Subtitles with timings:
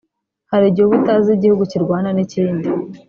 [0.51, 2.67] Hari igihe uba utazi igihugu kirwana n'ikindi